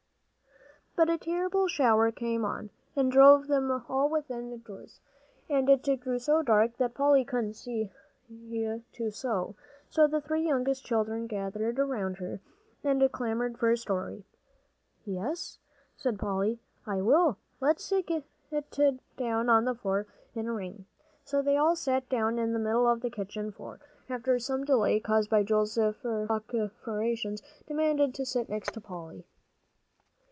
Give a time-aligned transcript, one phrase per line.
[0.93, 4.99] But a terrible shower came on, and drove them all within doors,
[5.49, 7.89] and it grew so dark that Polly couldn't see
[8.29, 9.55] to sew.
[9.89, 12.39] So the three youngest children gathered around her
[12.83, 14.25] and clamored for a story.
[15.03, 15.57] "Yes,"
[15.97, 17.37] said Polly, "I will.
[17.59, 18.25] Let's get
[19.17, 20.05] down on the floor
[20.35, 20.85] in a ring."
[21.23, 24.99] So they all sat down in the middle of the kitchen floor, after some delay,
[24.99, 29.25] caused by Joel's vociferous demand to sit next to Polly.